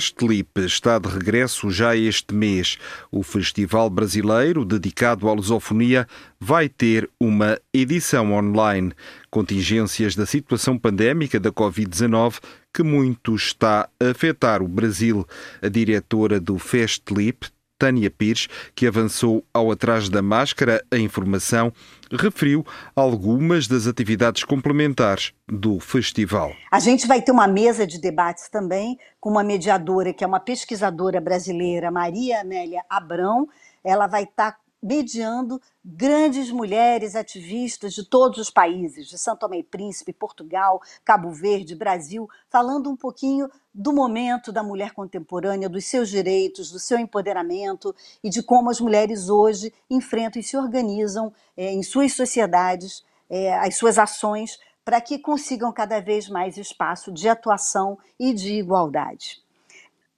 Festlip 0.00 0.58
está 0.60 0.98
de 0.98 1.10
regresso 1.10 1.70
já 1.70 1.94
este 1.94 2.34
mês. 2.34 2.78
O 3.12 3.22
festival 3.22 3.90
brasileiro 3.90 4.64
dedicado 4.64 5.28
à 5.28 5.34
lusofonia 5.34 6.08
vai 6.40 6.70
ter 6.70 7.06
uma 7.20 7.60
edição 7.70 8.32
online. 8.32 8.94
Contingências 9.30 10.16
da 10.16 10.24
situação 10.24 10.78
pandémica 10.78 11.38
da 11.38 11.52
Covid-19 11.52 12.38
que 12.72 12.82
muito 12.82 13.34
está 13.34 13.90
a 14.00 14.10
afetar 14.10 14.62
o 14.62 14.68
Brasil. 14.68 15.26
A 15.60 15.68
diretora 15.68 16.40
do 16.40 16.58
Festlip, 16.58 17.48
Tânia 17.80 18.10
Pires, 18.10 18.46
que 18.74 18.86
avançou 18.86 19.42
ao 19.54 19.70
atrás 19.70 20.10
da 20.10 20.20
máscara 20.20 20.84
a 20.90 20.98
informação, 20.98 21.72
referiu 22.12 22.62
algumas 22.94 23.66
das 23.66 23.86
atividades 23.86 24.44
complementares 24.44 25.32
do 25.48 25.80
festival. 25.80 26.52
A 26.70 26.78
gente 26.78 27.06
vai 27.06 27.22
ter 27.22 27.32
uma 27.32 27.48
mesa 27.48 27.86
de 27.86 27.98
debates 27.98 28.50
também 28.50 28.98
com 29.18 29.30
uma 29.30 29.42
mediadora, 29.42 30.12
que 30.12 30.22
é 30.22 30.26
uma 30.26 30.38
pesquisadora 30.40 31.22
brasileira, 31.22 31.90
Maria 31.90 32.42
Amélia 32.42 32.84
Abrão. 32.90 33.48
Ela 33.82 34.06
vai 34.06 34.24
estar 34.24 34.58
mediando 34.82 35.60
grandes 35.84 36.50
mulheres 36.50 37.14
ativistas 37.14 37.92
de 37.92 38.04
todos 38.04 38.38
os 38.38 38.50
países, 38.50 39.08
de 39.08 39.18
São 39.18 39.36
Tomé 39.36 39.58
e 39.58 39.62
Príncipe, 39.62 40.12
Portugal, 40.12 40.80
Cabo 41.04 41.30
Verde, 41.30 41.74
Brasil, 41.74 42.28
falando 42.48 42.90
um 42.90 42.96
pouquinho 42.96 43.50
do 43.72 43.92
momento 43.92 44.50
da 44.50 44.62
mulher 44.62 44.92
contemporânea, 44.92 45.68
dos 45.68 45.84
seus 45.84 46.08
direitos, 46.08 46.70
do 46.70 46.78
seu 46.78 46.98
empoderamento 46.98 47.94
e 48.24 48.30
de 48.30 48.42
como 48.42 48.70
as 48.70 48.80
mulheres 48.80 49.28
hoje 49.28 49.72
enfrentam 49.88 50.40
e 50.40 50.42
se 50.42 50.56
organizam 50.56 51.32
é, 51.56 51.72
em 51.72 51.82
suas 51.82 52.12
sociedades, 52.14 53.04
é, 53.28 53.54
as 53.54 53.76
suas 53.76 53.98
ações, 53.98 54.58
para 54.84 55.00
que 55.00 55.18
consigam 55.18 55.72
cada 55.72 56.00
vez 56.00 56.28
mais 56.28 56.56
espaço 56.56 57.12
de 57.12 57.28
atuação 57.28 57.98
e 58.18 58.32
de 58.32 58.54
igualdade. 58.54 59.42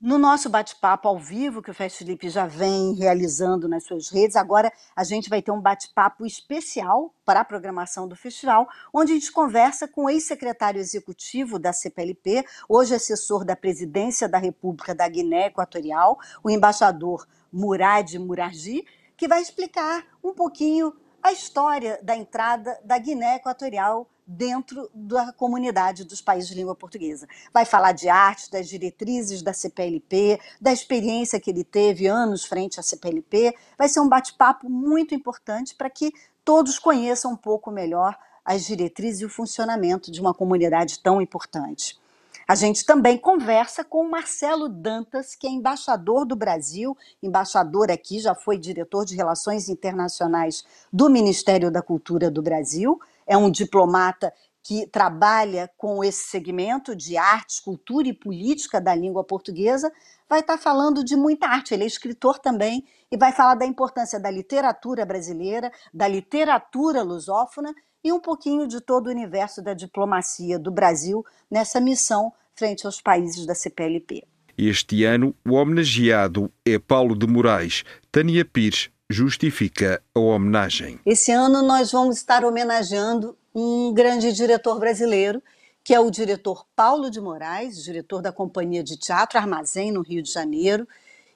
No 0.03 0.19
nosso 0.19 0.51
bate-papo 0.51 1.07
ao 1.07 1.17
vivo, 1.17 1.63
que 1.63 1.71
o 1.71 1.75
Felipe 1.75 2.29
já 2.29 2.45
vem 2.45 2.93
realizando 2.93 3.69
nas 3.69 3.85
suas 3.85 4.09
redes, 4.11 4.35
agora 4.35 4.73
a 4.97 5.05
gente 5.05 5.31
vai 5.31 5.41
ter 5.41 5.53
um 5.53 5.61
bate-papo 5.61 6.27
especial 6.27 7.15
para 7.25 7.39
a 7.39 7.45
programação 7.45 8.09
do 8.09 8.17
festival, 8.17 8.67
onde 8.93 9.13
a 9.13 9.15
gente 9.15 9.31
conversa 9.31 9.87
com 9.87 10.07
o 10.07 10.11
ex-secretário 10.11 10.81
executivo 10.81 11.57
da 11.57 11.73
CPLP, 11.73 12.45
hoje 12.69 12.97
assessor 12.97 13.45
da 13.45 13.55
presidência 13.55 14.29
da 14.29 14.39
República 14.39 14.93
da 14.93 15.07
Guiné 15.07 15.47
Equatorial, 15.47 16.19
o 16.43 16.51
embaixador 16.51 17.25
Murad 17.53 18.13
Murarji, 18.15 18.85
que 19.17 19.29
vai 19.29 19.41
explicar 19.41 20.05
um 20.21 20.35
pouquinho 20.35 20.93
a 21.23 21.33
história 21.33 22.01
da 22.03 22.17
entrada 22.17 22.79
da 22.85 22.99
Guiné 22.99 23.37
Equatorial 23.37 24.09
dentro 24.27 24.91
da 24.95 25.33
comunidade 25.33 26.05
dos 26.05 26.21
países 26.21 26.49
de 26.49 26.57
língua 26.57 26.75
portuguesa. 26.75 27.29
Vai 27.53 27.65
falar 27.65 27.93
de 27.93 28.09
arte, 28.09 28.51
das 28.51 28.69
diretrizes 28.69 29.43
da 29.43 29.53
CPLP, 29.53 30.41
da 30.61 30.73
experiência 30.73 31.41
que 31.41 31.51
ele 31.51 31.65
teve 31.65 32.07
anos 32.07 32.45
frente 32.45 32.81
à 32.81 32.83
CPLP. 32.83 33.55
Vai 33.79 33.89
ser 33.89 34.01
um 34.01 34.09
bate-papo 34.09 34.69
muito 34.69 35.15
importante 35.15 35.75
para 35.75 35.91
que 35.91 36.13
todos 36.45 36.79
conheçam 36.79 37.33
um 37.33 37.37
pouco 37.37 37.71
melhor 37.71 38.19
as 38.45 38.65
diretrizes 38.65 39.21
e 39.21 39.25
o 39.25 39.31
funcionamento 39.31 40.11
de 40.11 40.21
uma 40.21 40.35
comunidade 40.35 41.01
tão 41.01 41.21
importante. 41.21 42.01
A 42.47 42.55
gente 42.55 42.85
também 42.85 43.17
conversa 43.17 43.85
com 43.85 44.05
o 44.05 44.11
Marcelo 44.11 44.69
Dantas, 44.69 45.35
que 45.35 45.47
é 45.47 45.51
embaixador 45.51 46.27
do 46.27 46.35
Brasil, 46.35 46.97
embaixador 47.23 47.91
aqui, 47.91 48.19
já 48.19 48.35
foi 48.35 48.59
diretor 48.59 49.05
de 49.05 49.15
Relações 49.15 49.69
Internacionais 49.69 50.65
do 50.93 51.09
Ministério 51.09 51.71
da 51.71 51.83
Cultura 51.83 52.31
do 52.31 52.43
Brasil, 52.43 53.01
é 53.27 53.37
um 53.37 53.51
diplomata 53.51 54.33
que 54.63 54.87
trabalha 54.87 55.69
com 55.77 56.05
esse 56.05 56.29
segmento 56.29 56.95
de 56.95 57.17
artes, 57.17 57.59
cultura 57.59 58.09
e 58.09 58.13
política 58.13 58.81
da 58.81 58.95
língua 58.95 59.25
portuguesa, 59.25 59.93
vai 60.29 60.41
estar 60.41 60.57
falando 60.57 61.05
de 61.05 61.17
muita 61.17 61.47
arte. 61.47 61.75
Ele 61.75 61.83
é 61.83 61.87
escritor 61.87 62.39
também 62.39 62.85
e 63.11 63.17
vai 63.17 63.33
falar 63.33 63.57
da 63.57 63.67
importância 63.67 64.21
da 64.21 64.31
literatura 64.31 65.05
brasileira, 65.05 65.71
da 65.93 66.07
literatura 66.07 67.03
lusófona 67.03 67.75
e 68.05 68.13
um 68.13 68.21
pouquinho 68.21 68.67
de 68.67 68.81
todo 68.81 69.07
o 69.07 69.11
universo 69.11 69.63
da 69.63 69.75
diplomacia 69.75 70.59
do 70.59 70.71
Brasil 70.71 71.25
nessa 71.51 71.81
missão 71.81 72.33
frente 72.55 72.87
aos 72.87 73.01
países 73.01 73.47
da 73.47 73.55
CPLP. 73.55 74.25
Este 74.57 75.05
ano, 75.05 75.35
o 75.47 75.55
homenageado 75.55 76.53
é 76.65 76.79
Paulo 76.79 77.17
de 77.17 77.27
Moraes. 77.27 77.85
Tânia 78.11 78.45
Pires 78.45 78.91
justifica 79.09 80.03
a 80.15 80.21
homenagem. 80.21 81.01
Esse 81.07 81.33
ano 81.33 81.63
nós 81.63 81.93
vamos 81.93 82.19
estar 82.19 82.45
homenageando 82.45 83.37
um 83.55 83.93
grande 83.93 84.33
diretor 84.33 84.79
brasileiro, 84.79 85.43
que 85.85 85.95
é 85.95 86.01
o 86.01 86.11
diretor 86.11 86.67
Paulo 86.77 87.11
de 87.11 87.21
Moraes, 87.21 87.83
diretor 87.83 88.23
da 88.23 88.33
Companhia 88.33 88.83
de 88.83 88.97
Teatro 88.97 89.39
Armazém, 89.39 89.91
no 89.91 90.03
Rio 90.03 90.23
de 90.23 90.31
Janeiro, 90.31 90.87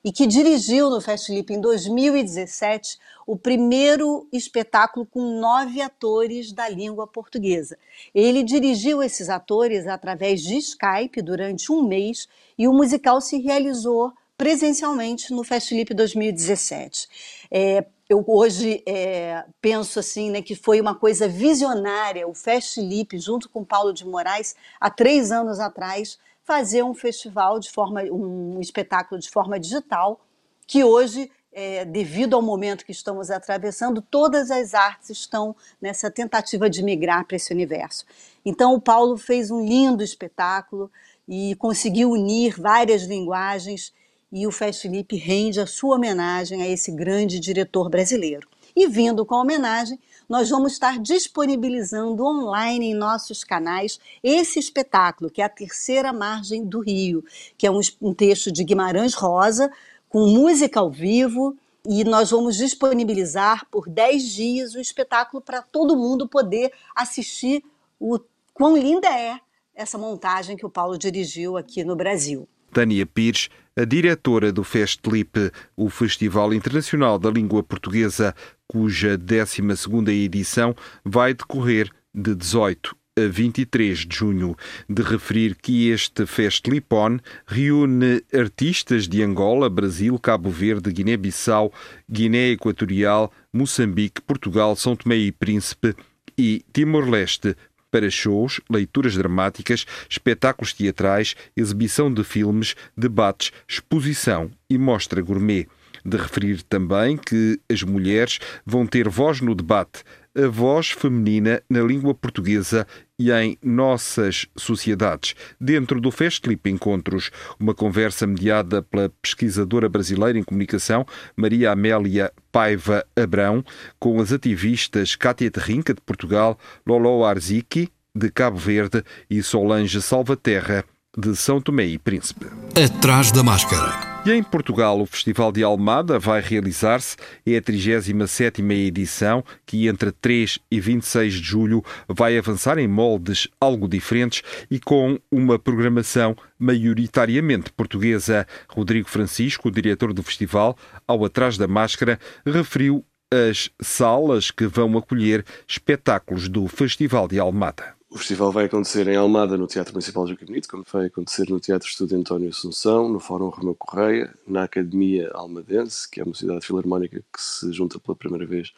e 0.06 0.12
que 0.12 0.24
dirigiu 0.24 0.88
no 0.88 1.00
Festlipe 1.00 1.52
em 1.52 1.60
2017 1.60 2.96
o 3.26 3.36
primeiro 3.36 4.28
espetáculo 4.32 5.04
com 5.04 5.40
nove 5.40 5.82
atores 5.82 6.52
da 6.52 6.68
língua 6.68 7.08
portuguesa. 7.08 7.76
Ele 8.14 8.44
dirigiu 8.44 9.02
esses 9.02 9.28
atores 9.28 9.84
através 9.88 10.42
de 10.42 10.58
Skype 10.58 11.20
durante 11.20 11.72
um 11.72 11.82
mês 11.82 12.28
e 12.56 12.68
o 12.68 12.72
musical 12.72 13.20
se 13.20 13.40
realizou 13.40 14.12
presencialmente 14.38 15.32
no 15.32 15.42
Festlipe 15.42 15.92
2017. 15.92 17.08
É, 17.50 17.84
eu 18.08 18.24
hoje 18.28 18.84
é, 18.86 19.44
penso 19.60 19.98
assim, 19.98 20.30
né, 20.30 20.40
que 20.40 20.54
foi 20.54 20.80
uma 20.80 20.94
coisa 20.94 21.26
visionária 21.26 22.28
o 22.28 22.34
Festlipe, 22.34 23.18
junto 23.18 23.48
com 23.48 23.64
Paulo 23.64 23.92
de 23.92 24.06
Moraes, 24.06 24.54
há 24.80 24.88
três 24.88 25.32
anos 25.32 25.58
atrás, 25.58 26.16
fazer 26.46 26.84
um 26.84 26.94
festival 26.94 27.58
de 27.58 27.70
forma, 27.70 28.02
um 28.04 28.60
espetáculo 28.60 29.20
de 29.20 29.28
forma 29.28 29.58
digital, 29.58 30.20
que 30.64 30.84
hoje, 30.84 31.30
é, 31.52 31.84
devido 31.84 32.34
ao 32.34 32.42
momento 32.42 32.86
que 32.86 32.92
estamos 32.92 33.30
atravessando, 33.30 34.00
todas 34.00 34.50
as 34.50 34.72
artes 34.72 35.10
estão 35.10 35.56
nessa 35.82 36.08
tentativa 36.08 36.70
de 36.70 36.84
migrar 36.84 37.26
para 37.26 37.36
esse 37.36 37.52
universo. 37.52 38.06
Então, 38.44 38.74
o 38.74 38.80
Paulo 38.80 39.16
fez 39.16 39.50
um 39.50 39.60
lindo 39.60 40.04
espetáculo 40.04 40.90
e 41.28 41.56
conseguiu 41.56 42.12
unir 42.12 42.60
várias 42.60 43.02
linguagens 43.02 43.92
e 44.30 44.46
o 44.46 44.52
Fest 44.52 44.82
Felipe 44.82 45.16
rende 45.16 45.60
a 45.60 45.66
sua 45.66 45.96
homenagem 45.96 46.62
a 46.62 46.68
esse 46.68 46.92
grande 46.92 47.40
diretor 47.40 47.88
brasileiro. 47.88 48.48
E 48.74 48.86
vindo 48.86 49.24
com 49.26 49.34
a 49.34 49.40
homenagem, 49.40 49.98
nós 50.28 50.50
vamos 50.50 50.72
estar 50.72 50.98
disponibilizando 50.98 52.24
online 52.24 52.86
em 52.86 52.94
nossos 52.94 53.44
canais 53.44 53.98
esse 54.22 54.58
espetáculo, 54.58 55.30
que 55.30 55.40
é 55.40 55.44
a 55.44 55.48
Terceira 55.48 56.12
Margem 56.12 56.64
do 56.64 56.80
Rio, 56.80 57.24
que 57.56 57.66
é 57.66 57.70
um, 57.70 57.80
um 58.00 58.12
texto 58.12 58.50
de 58.50 58.64
Guimarães 58.64 59.14
Rosa, 59.14 59.70
com 60.08 60.26
música 60.26 60.80
ao 60.80 60.90
vivo, 60.90 61.56
e 61.88 62.02
nós 62.02 62.30
vamos 62.30 62.56
disponibilizar 62.56 63.66
por 63.70 63.88
10 63.88 64.22
dias 64.32 64.74
o 64.74 64.80
espetáculo 64.80 65.40
para 65.40 65.62
todo 65.62 65.96
mundo 65.96 66.28
poder 66.28 66.72
assistir 66.94 67.62
o 68.00 68.18
quão 68.52 68.76
linda 68.76 69.08
é 69.08 69.38
essa 69.74 69.96
montagem 69.96 70.56
que 70.56 70.66
o 70.66 70.70
Paulo 70.70 70.98
dirigiu 70.98 71.56
aqui 71.56 71.84
no 71.84 71.94
Brasil. 71.94 72.48
Tânia 72.72 73.06
Pires, 73.06 73.48
a 73.76 73.84
diretora 73.84 74.52
do 74.52 74.64
Festlip, 74.64 75.52
o 75.76 75.88
Festival 75.88 76.52
Internacional 76.52 77.18
da 77.18 77.30
Língua 77.30 77.62
Portuguesa, 77.62 78.34
cuja 78.76 79.16
12ª 79.16 80.10
edição 80.10 80.76
vai 81.02 81.32
decorrer 81.32 81.90
de 82.14 82.34
18 82.34 82.94
a 83.18 83.26
23 83.26 84.00
de 84.00 84.14
junho. 84.14 84.54
De 84.86 85.00
referir 85.00 85.54
que 85.54 85.88
este 85.88 86.26
Festlipon 86.26 87.18
reúne 87.46 88.22
artistas 88.34 89.08
de 89.08 89.22
Angola, 89.22 89.70
Brasil, 89.70 90.18
Cabo 90.18 90.50
Verde, 90.50 90.92
Guiné-Bissau, 90.92 91.72
Guiné 92.06 92.50
Equatorial, 92.50 93.32
Moçambique, 93.50 94.20
Portugal, 94.20 94.76
São 94.76 94.94
Tomé 94.94 95.16
e 95.16 95.32
Príncipe 95.32 95.94
e 96.36 96.62
Timor-Leste, 96.70 97.56
para 97.90 98.10
shows, 98.10 98.60
leituras 98.68 99.14
dramáticas, 99.14 99.86
espetáculos 100.06 100.74
teatrais, 100.74 101.34
exibição 101.56 102.12
de 102.12 102.22
filmes, 102.22 102.74
debates, 102.94 103.52
exposição 103.66 104.50
e 104.68 104.76
mostra 104.76 105.22
gourmet. 105.22 105.66
De 106.06 106.16
referir 106.16 106.62
também 106.62 107.16
que 107.16 107.58
as 107.70 107.82
mulheres 107.82 108.38
vão 108.64 108.86
ter 108.86 109.08
voz 109.08 109.40
no 109.40 109.54
debate 109.54 110.04
a 110.36 110.48
voz 110.48 110.90
feminina 110.90 111.62
na 111.68 111.80
língua 111.80 112.14
portuguesa 112.14 112.86
e 113.18 113.32
em 113.32 113.56
nossas 113.64 114.46
sociedades. 114.54 115.34
Dentro 115.58 115.98
do 115.98 116.10
Festlip 116.10 116.68
Encontros, 116.68 117.30
uma 117.58 117.74
conversa 117.74 118.26
mediada 118.26 118.82
pela 118.82 119.10
pesquisadora 119.22 119.88
brasileira 119.88 120.38
em 120.38 120.42
comunicação 120.42 121.06
Maria 121.34 121.72
Amélia 121.72 122.30
Paiva 122.52 123.04
Abrão, 123.16 123.64
com 123.98 124.20
as 124.20 124.30
ativistas 124.30 125.16
Cátia 125.16 125.50
Terrinca, 125.50 125.94
de 125.94 126.02
Portugal, 126.02 126.58
Lolo 126.86 127.24
Arziki, 127.24 127.88
de 128.14 128.30
Cabo 128.30 128.58
Verde, 128.58 129.02
e 129.30 129.42
Solange 129.42 130.02
Salvaterra, 130.02 130.84
de 131.16 131.34
São 131.34 131.60
Tomé 131.60 131.86
e 131.86 131.98
Príncipe. 131.98 132.46
Atrás 132.74 133.32
da 133.32 133.42
máscara. 133.42 134.15
E 134.26 134.32
em 134.32 134.42
Portugal, 134.42 135.00
o 135.00 135.06
Festival 135.06 135.52
de 135.52 135.62
Almada 135.62 136.18
vai 136.18 136.40
realizar-se. 136.40 137.16
É 137.46 137.58
a 137.58 137.62
37 137.62 138.60
edição, 138.60 139.44
que 139.64 139.86
entre 139.86 140.10
3 140.10 140.58
e 140.68 140.80
26 140.80 141.34
de 141.34 141.42
julho 141.44 141.84
vai 142.08 142.36
avançar 142.36 142.76
em 142.76 142.88
moldes 142.88 143.46
algo 143.60 143.88
diferentes 143.88 144.42
e 144.68 144.80
com 144.80 145.16
uma 145.30 145.60
programação 145.60 146.36
maioritariamente 146.58 147.70
portuguesa. 147.70 148.44
Rodrigo 148.68 149.08
Francisco, 149.08 149.70
diretor 149.70 150.12
do 150.12 150.24
festival, 150.24 150.76
ao 151.06 151.24
Atrás 151.24 151.56
da 151.56 151.68
Máscara, 151.68 152.18
referiu 152.44 153.04
as 153.32 153.70
salas 153.80 154.50
que 154.50 154.66
vão 154.66 154.98
acolher 154.98 155.44
espetáculos 155.68 156.48
do 156.48 156.66
Festival 156.66 157.28
de 157.28 157.38
Almada. 157.38 157.94
O 158.08 158.18
festival 158.18 158.52
vai 158.52 158.66
acontecer 158.66 159.08
em 159.08 159.16
Almada, 159.16 159.56
no 159.56 159.66
Teatro 159.66 159.92
Municipal 159.92 160.28
Joaquim 160.28 160.46
Benito, 160.46 160.68
como 160.68 160.84
vai 160.90 161.06
acontecer 161.06 161.50
no 161.50 161.58
Teatro 161.58 161.88
Estúdio 161.88 162.16
António 162.16 162.48
Assunção, 162.48 163.08
no 163.08 163.18
Fórum 163.18 163.48
Romeu 163.48 163.74
Correia, 163.74 164.32
na 164.46 164.62
Academia 164.62 165.28
Almadense, 165.34 166.08
que 166.08 166.20
é 166.20 166.24
uma 166.24 166.34
cidade 166.34 166.64
filarmónica 166.64 167.18
que 167.18 167.42
se 167.42 167.72
junta 167.72 167.98
pela 167.98 168.14
primeira 168.14 168.46
vez 168.46 168.72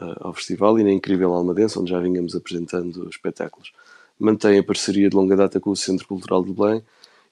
uh, 0.00 0.26
ao 0.26 0.34
festival, 0.34 0.80
e 0.80 0.82
na 0.82 0.90
Incrível 0.90 1.32
Almadense, 1.32 1.78
onde 1.78 1.90
já 1.90 2.00
vínhamos 2.00 2.34
apresentando 2.34 3.08
espetáculos. 3.08 3.72
Mantém 4.18 4.58
a 4.58 4.64
parceria 4.64 5.08
de 5.08 5.14
longa 5.14 5.36
data 5.36 5.60
com 5.60 5.70
o 5.70 5.76
Centro 5.76 6.08
Cultural 6.08 6.44
de 6.44 6.52
Belém, 6.52 6.82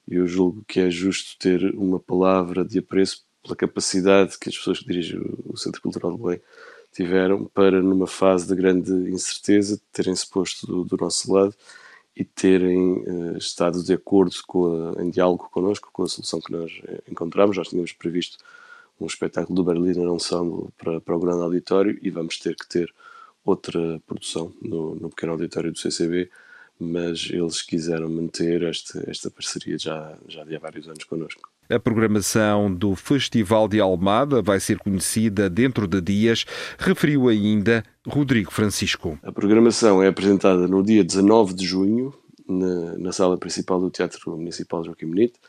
e 0.07 0.15
eu 0.15 0.25
julgo 0.25 0.63
que 0.65 0.79
é 0.79 0.89
justo 0.89 1.37
ter 1.37 1.75
uma 1.75 1.99
palavra 1.99 2.63
de 2.63 2.79
apreço 2.79 3.25
pela 3.43 3.57
capacidade 3.57 4.39
que 4.39 4.47
as 4.47 4.57
pessoas 4.57 4.79
que 4.79 4.85
dirigem 4.85 5.19
o 5.45 5.57
Centro 5.57 5.81
Cultural 5.81 6.13
de 6.13 6.17
Belém 6.17 6.41
tiveram 6.91 7.45
para, 7.45 7.81
numa 7.81 8.07
fase 8.07 8.47
de 8.47 8.55
grande 8.55 8.91
incerteza, 9.11 9.79
terem-se 9.91 10.27
posto 10.29 10.65
do, 10.65 10.83
do, 10.83 10.97
nosso 10.97 11.31
lado 11.31 11.55
e 12.15 12.23
terem 12.25 13.03
uh, 13.03 13.37
estado 13.37 13.83
de 13.83 13.93
acordo 13.93 14.35
com 14.47 14.95
a, 14.97 15.03
em 15.03 15.09
diálogo 15.09 15.49
connosco 15.51 15.89
com 15.91 16.03
a 16.03 16.07
solução 16.07 16.41
que 16.41 16.51
nós 16.51 16.81
eh, 16.85 17.01
encontramos. 17.09 17.57
Nós 17.57 17.69
tínhamos 17.69 17.93
previsto 17.93 18.37
um 18.99 19.05
espetáculo 19.05 19.55
do 19.55 19.63
Berliner 19.63 20.07
Ensemble 20.09 20.69
para, 20.77 20.99
para 20.99 21.15
o 21.15 21.19
grande 21.19 21.43
auditório 21.43 21.97
e 22.01 22.09
vamos 22.09 22.37
ter 22.37 22.55
que 22.55 22.67
ter 22.67 22.93
outra 23.45 24.01
produção 24.05 24.53
no, 24.61 24.95
no 24.95 25.09
pequeno 25.09 25.33
auditório 25.33 25.71
do 25.71 25.79
CCB, 25.79 26.29
mas 26.79 27.29
eles 27.29 27.61
quiseram 27.61 28.09
manter 28.09 28.63
esta, 28.63 29.09
esta 29.09 29.31
parceria 29.31 29.77
já, 29.77 30.17
já 30.27 30.43
de 30.43 30.55
há 30.55 30.59
vários 30.59 30.87
anos 30.87 31.03
connosco. 31.05 31.49
A 31.71 31.79
programação 31.79 32.73
do 32.73 32.95
Festival 32.95 33.67
de 33.67 33.79
Almada 33.79 34.41
vai 34.41 34.59
ser 34.59 34.79
conhecida 34.79 35.47
dentro 35.47 35.87
de 35.87 36.01
dias, 36.01 36.43
referiu 36.79 37.27
ainda 37.27 37.83
Rodrigo 38.07 38.51
Francisco. 38.51 39.19
A 39.21 39.31
programação 39.31 40.01
é 40.01 40.07
apresentada 40.07 40.67
no 40.67 40.81
dia 40.81 41.03
19 41.03 41.53
de 41.53 41.67
junho, 41.67 42.11
na, 42.47 42.97
na 42.97 43.11
sala 43.11 43.37
principal 43.37 43.79
do 43.79 43.91
Teatro 43.91 44.35
Municipal 44.35 44.83
Joaquim 44.83 45.11
Benito. 45.11 45.39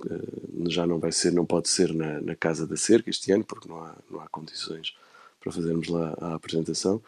Uh, 0.00 0.70
já 0.70 0.86
não 0.86 0.98
vai 0.98 1.12
ser, 1.12 1.34
não 1.34 1.44
pode 1.44 1.68
ser 1.68 1.92
na, 1.92 2.18
na, 2.22 2.34
Casa 2.34 2.66
da 2.66 2.76
Cerca 2.76 3.10
este 3.10 3.30
ano, 3.30 3.44
porque 3.44 3.68
não 3.68 3.76
há, 3.82 3.94
não 4.10 4.20
há 4.20 4.28
condições 4.28 4.94
para 5.38 5.52
fazermos 5.52 5.88
lá 5.88 6.16
a 6.18 6.34
apresentação. 6.34 7.02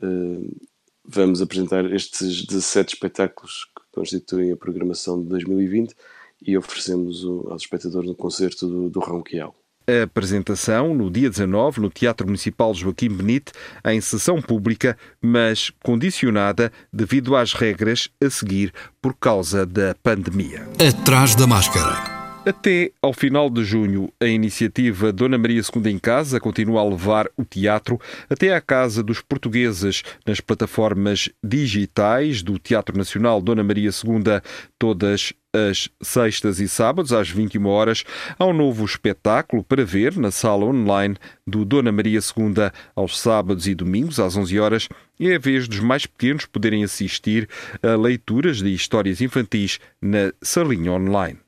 Uh, 0.00 0.54
vamos 1.04 1.42
apresentar 1.42 1.84
estes 1.92 2.46
17 2.46 2.94
espetáculos 2.94 3.64
que 3.74 3.82
constituem 3.90 4.52
a 4.52 4.56
programação 4.56 5.20
de 5.20 5.28
2020 5.30 5.96
e 6.46 6.56
oferecemos 6.56 7.24
aos 7.24 7.62
espectadores 7.62 8.10
um 8.10 8.14
concerto 8.14 8.66
do, 8.66 8.90
do 8.90 9.00
Ronquial. 9.00 9.54
A 9.86 10.04
apresentação 10.04 10.94
no 10.94 11.10
dia 11.10 11.28
19 11.28 11.80
no 11.80 11.90
Teatro 11.90 12.26
Municipal 12.26 12.72
Joaquim 12.72 13.10
Benite 13.10 13.52
em 13.84 14.00
sessão 14.00 14.40
pública, 14.40 14.96
mas 15.20 15.70
condicionada 15.82 16.72
devido 16.90 17.36
às 17.36 17.52
regras 17.52 18.08
a 18.22 18.30
seguir 18.30 18.72
por 19.02 19.14
causa 19.14 19.66
da 19.66 19.94
pandemia. 20.02 20.66
Atrás 20.80 21.34
da 21.34 21.46
máscara. 21.46 22.14
Até 22.46 22.92
ao 23.00 23.14
final 23.14 23.48
de 23.48 23.64
junho, 23.64 24.10
a 24.20 24.26
iniciativa 24.26 25.10
Dona 25.10 25.38
Maria 25.38 25.62
II 25.62 25.90
em 25.90 25.98
Casa 25.98 26.38
continua 26.38 26.80
a 26.80 26.84
levar 26.84 27.26
o 27.38 27.44
teatro 27.44 27.98
até 28.28 28.54
à 28.54 28.60
casa 28.60 29.02
dos 29.02 29.22
portugueses 29.22 30.02
nas 30.26 30.40
plataformas 30.40 31.30
digitais 31.42 32.42
do 32.42 32.58
Teatro 32.58 32.96
Nacional 32.98 33.40
Dona 33.40 33.64
Maria 33.64 33.88
II, 33.88 34.42
todas 34.78 35.32
às 35.54 35.88
sextas 36.02 36.58
e 36.58 36.68
sábados, 36.68 37.12
às 37.12 37.30
21 37.30 37.66
horas, 37.66 38.04
há 38.38 38.44
um 38.44 38.52
novo 38.52 38.84
espetáculo 38.84 39.62
para 39.62 39.84
ver 39.84 40.16
na 40.16 40.30
sala 40.30 40.64
online 40.64 41.16
do 41.46 41.64
Dona 41.64 41.92
Maria 41.92 42.18
II 42.18 42.70
aos 42.96 43.18
sábados 43.18 43.68
e 43.68 43.74
domingos, 43.74 44.18
às 44.18 44.36
11 44.36 44.58
horas. 44.58 44.88
É 45.18 45.36
a 45.36 45.38
vez 45.38 45.68
dos 45.68 45.78
mais 45.78 46.06
pequenos 46.06 46.44
poderem 46.44 46.82
assistir 46.82 47.48
a 47.80 47.94
leituras 47.94 48.58
de 48.58 48.74
histórias 48.74 49.20
infantis 49.20 49.78
na 50.02 50.32
salinha 50.42 50.90
online. 50.92 51.38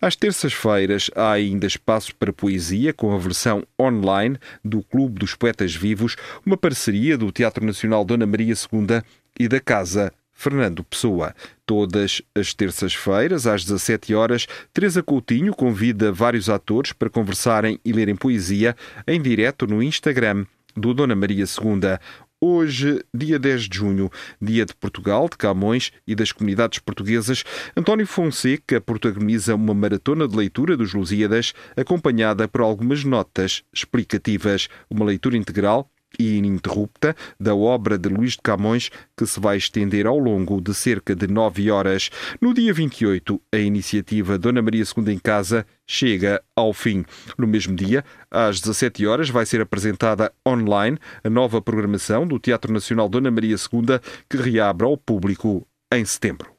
Às 0.00 0.16
terças-feiras 0.16 1.10
há 1.14 1.32
ainda 1.32 1.66
espaço 1.66 2.14
para 2.16 2.32
poesia 2.32 2.92
com 2.92 3.14
a 3.14 3.18
versão 3.18 3.66
online 3.80 4.38
do 4.64 4.82
Clube 4.82 5.18
dos 5.18 5.34
Poetas 5.34 5.74
Vivos, 5.74 6.16
uma 6.44 6.56
parceria 6.56 7.16
do 7.16 7.32
Teatro 7.32 7.64
Nacional 7.64 8.04
Dona 8.04 8.26
Maria 8.26 8.54
II 8.54 9.02
e 9.38 9.48
da 9.48 9.60
Casa 9.60 10.12
Fernando 10.34 10.84
Pessoa. 10.84 11.34
Todas 11.64 12.20
as 12.34 12.52
terças-feiras, 12.52 13.46
às 13.46 13.64
17 13.64 14.14
horas, 14.14 14.46
Teresa 14.72 15.02
Coutinho 15.02 15.54
convida 15.54 16.12
vários 16.12 16.50
atores 16.50 16.92
para 16.92 17.08
conversarem 17.08 17.78
e 17.84 17.92
lerem 17.92 18.16
poesia 18.16 18.76
em 19.06 19.22
direto 19.22 19.66
no 19.66 19.82
Instagram 19.82 20.44
do 20.76 20.92
Dona 20.92 21.14
Maria 21.14 21.44
II. 21.44 21.98
Hoje, 22.46 23.02
dia 23.14 23.38
10 23.38 23.70
de 23.70 23.78
junho, 23.78 24.10
dia 24.38 24.66
de 24.66 24.74
Portugal, 24.74 25.30
de 25.30 25.38
Camões 25.38 25.92
e 26.06 26.14
das 26.14 26.30
comunidades 26.30 26.78
portuguesas, 26.78 27.42
António 27.74 28.06
Fonseca 28.06 28.82
protagoniza 28.82 29.54
uma 29.54 29.72
maratona 29.72 30.28
de 30.28 30.36
leitura 30.36 30.76
dos 30.76 30.92
Lusíadas, 30.92 31.54
acompanhada 31.74 32.46
por 32.46 32.60
algumas 32.60 33.02
notas 33.02 33.62
explicativas. 33.72 34.68
Uma 34.90 35.06
leitura 35.06 35.38
integral 35.38 35.90
e 36.18 36.36
ininterrupta 36.36 37.14
da 37.38 37.54
obra 37.54 37.98
de 37.98 38.08
Luís 38.08 38.32
de 38.32 38.42
Camões, 38.42 38.90
que 39.16 39.26
se 39.26 39.40
vai 39.40 39.56
estender 39.56 40.06
ao 40.06 40.18
longo 40.18 40.60
de 40.60 40.74
cerca 40.74 41.14
de 41.14 41.26
nove 41.26 41.70
horas. 41.70 42.10
No 42.40 42.52
dia 42.52 42.72
28, 42.72 43.40
a 43.52 43.58
iniciativa 43.58 44.38
Dona 44.38 44.62
Maria 44.62 44.84
II 44.84 45.12
em 45.12 45.18
Casa 45.18 45.66
chega 45.86 46.42
ao 46.56 46.72
fim. 46.72 47.04
No 47.38 47.46
mesmo 47.46 47.74
dia, 47.74 48.04
às 48.30 48.60
17 48.60 49.06
horas, 49.06 49.30
vai 49.30 49.46
ser 49.46 49.60
apresentada 49.60 50.32
online 50.46 50.98
a 51.22 51.30
nova 51.30 51.60
programação 51.60 52.26
do 52.26 52.38
Teatro 52.38 52.72
Nacional 52.72 53.08
Dona 53.08 53.30
Maria 53.30 53.56
II, 53.56 54.00
que 54.28 54.36
reabre 54.36 54.86
ao 54.86 54.96
público 54.96 55.66
em 55.92 56.04
setembro. 56.04 56.54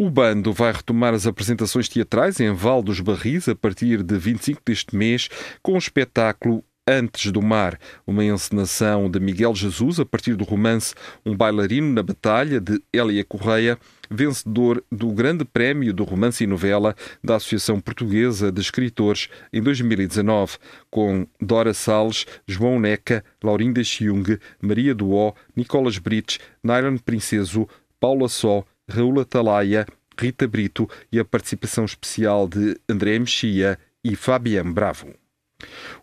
O 0.00 0.08
bando 0.08 0.52
vai 0.52 0.70
retomar 0.70 1.12
as 1.12 1.26
apresentações 1.26 1.88
teatrais 1.88 2.38
em 2.38 2.52
Val 2.52 2.84
dos 2.84 3.00
Barris 3.00 3.48
a 3.48 3.56
partir 3.56 4.04
de 4.04 4.16
25 4.16 4.62
deste 4.64 4.94
mês, 4.94 5.28
com 5.60 5.72
o 5.72 5.78
espetáculo 5.78 6.64
Antes 6.90 7.30
do 7.30 7.42
Mar, 7.42 7.78
uma 8.06 8.24
encenação 8.24 9.10
de 9.10 9.20
Miguel 9.20 9.54
Jesus 9.54 10.00
a 10.00 10.06
partir 10.06 10.34
do 10.34 10.44
romance 10.44 10.94
Um 11.22 11.36
Bailarino 11.36 11.92
na 11.92 12.02
Batalha, 12.02 12.58
de 12.58 12.82
Elia 12.90 13.22
Correia, 13.22 13.78
vencedor 14.10 14.82
do 14.90 15.08
Grande 15.12 15.44
Prémio 15.44 15.92
do 15.92 16.02
Romance 16.02 16.42
e 16.42 16.46
Novela 16.46 16.96
da 17.22 17.36
Associação 17.36 17.78
Portuguesa 17.78 18.50
de 18.50 18.62
Escritores 18.62 19.28
em 19.52 19.62
2019, 19.62 20.56
com 20.90 21.26
Dora 21.38 21.74
Salles, 21.74 22.24
João 22.46 22.80
Neca, 22.80 23.22
Laurinda 23.44 23.84
Chiung, 23.84 24.38
Maria 24.58 24.94
Duó, 24.94 25.34
Nicolas 25.54 25.98
Brites, 25.98 26.40
Nairon 26.64 26.96
Princeso, 26.96 27.68
Paula 28.00 28.30
Só, 28.30 28.64
Raul 28.88 29.20
Atalaia, 29.20 29.84
Rita 30.18 30.48
Brito 30.48 30.88
e 31.12 31.18
a 31.18 31.24
participação 31.26 31.84
especial 31.84 32.48
de 32.48 32.80
André 32.88 33.18
Mexia 33.18 33.78
e 34.02 34.16
Fabian 34.16 34.72
Bravo. 34.72 35.12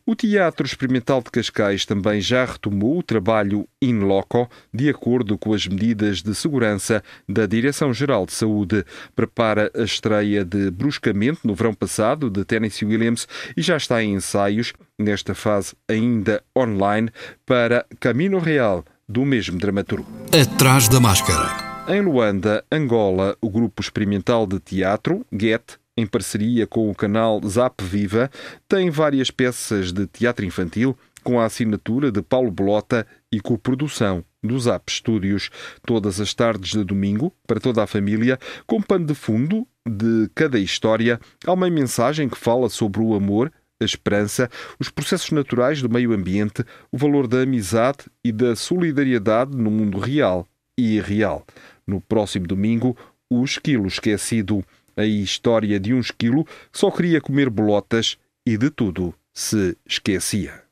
O 0.06 0.14
Teatro 0.16 0.68
Experimental 0.68 1.22
de 1.22 1.32
Cascais 1.32 1.86
também 1.86 2.22
já 2.22 2.46
retomou 2.46 3.00
o 3.00 3.04
trabalho 3.04 3.68
in 3.82 4.00
loco, 4.00 4.50
de 4.74 4.90
acordo 4.90 5.38
com 5.38 5.54
as 5.54 5.66
medidas 5.66 6.22
de 6.22 6.36
segurança 6.36 7.04
da 7.28 7.46
Direção-Geral 7.46 8.26
de 8.26 8.34
Saúde. 8.34 8.86
Prepara 9.16 9.72
a 9.74 9.82
estreia 9.82 10.46
de 10.46 10.70
Bruscamente 10.70 11.40
no 11.44 11.56
verão 11.56 11.74
passado 11.74 12.30
de 12.30 12.46
Tennessee 12.46 12.88
Williams 12.88 13.28
e 13.58 13.62
já 13.62 13.78
está 13.78 14.04
em 14.04 14.14
ensaios, 14.14 14.74
nesta 15.00 15.34
fase 15.34 15.74
ainda 15.90 16.44
online, 16.56 17.10
para 17.46 17.86
Camino 18.00 18.38
Real, 18.38 18.86
do 19.10 19.26
mesmo 19.26 19.58
dramaturgo. 19.58 20.08
Atrás 20.32 20.88
da 20.88 21.00
máscara. 21.00 21.66
Em 21.88 22.02
Luanda, 22.02 22.64
Angola, 22.72 23.38
o 23.40 23.50
grupo 23.50 23.82
experimental 23.82 24.46
de 24.46 24.60
teatro, 24.60 25.26
GET, 25.32 25.78
em 25.98 26.06
parceria 26.06 26.68
com 26.68 26.90
o 26.90 26.96
canal 26.96 27.42
Zap 27.48 27.84
Viva, 27.84 28.30
tem 28.68 28.90
várias 28.90 29.32
peças 29.32 29.92
de 29.92 30.06
teatro 30.08 30.46
infantil 30.46 30.98
com 31.24 31.40
a 31.40 31.46
assinatura 31.46 32.12
de 32.12 32.22
Paulo 32.22 32.52
Blota 32.52 33.08
e 33.32 33.40
com 33.40 33.58
produção 33.58 34.24
dos 34.44 34.64
Zap 34.64 34.92
Studios, 34.92 35.50
todas 35.86 36.22
as 36.22 36.34
tardes 36.34 36.72
de 36.72 36.84
domingo, 36.84 37.34
para 37.48 37.60
toda 37.60 37.82
a 37.82 37.88
família, 37.88 38.40
com 38.68 38.80
pano 38.82 39.06
de 39.06 39.16
fundo 39.16 39.68
de 39.88 40.30
cada 40.36 40.60
história, 40.60 41.20
há 41.46 41.52
uma 41.52 41.70
mensagem 41.70 42.30
que 42.30 42.38
fala 42.38 42.70
sobre 42.70 43.02
o 43.02 43.16
amor, 43.16 43.52
a 43.82 43.86
esperança, 43.86 44.50
os 44.80 44.90
processos 44.90 45.32
naturais 45.32 45.82
do 45.82 45.90
meio 45.90 46.14
ambiente, 46.14 46.64
o 46.92 46.98
valor 46.98 47.28
da 47.28 47.42
amizade 47.42 48.06
e 48.24 48.32
da 48.32 48.56
solidariedade 48.56 49.56
no 49.56 49.72
mundo 49.72 50.00
real 50.00 50.48
e 50.78 50.98
irreal. 50.98 51.46
No 51.88 52.00
próximo 52.02 52.48
domingo, 52.48 52.96
o 53.30 53.44
Esquilo 53.44 53.88
Esquecido, 53.88 54.64
a 54.96 55.06
história 55.06 55.80
de 55.80 55.94
um 55.94 56.00
esquilo 56.00 56.46
que 56.46 56.80
só 56.80 56.90
queria 56.92 57.22
comer 57.22 57.50
bolotas 57.50 58.18
e 58.46 58.58
de 58.58 58.70
tudo 58.70 59.14
se 59.34 59.78
esquecia. 59.86 60.64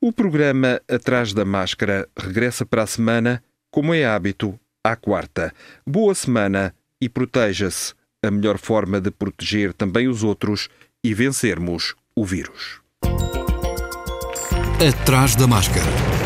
O 0.00 0.12
programa 0.12 0.80
Atrás 0.88 1.32
da 1.32 1.44
Máscara 1.44 2.08
regressa 2.16 2.64
para 2.66 2.82
a 2.82 2.86
semana, 2.86 3.42
como 3.70 3.94
é 3.94 4.04
hábito, 4.04 4.58
à 4.84 4.94
quarta. 4.94 5.52
Boa 5.86 6.14
semana 6.14 6.74
e 7.00 7.08
proteja-se. 7.08 7.94
A 8.22 8.30
melhor 8.30 8.58
forma 8.58 9.00
de 9.00 9.10
proteger 9.10 9.72
também 9.72 10.08
os 10.08 10.22
outros 10.22 10.68
e 11.02 11.12
vencermos 11.12 11.94
o 12.16 12.24
vírus. 12.24 12.80
Atrás 14.80 15.36
da 15.36 15.46
Máscara. 15.46 16.23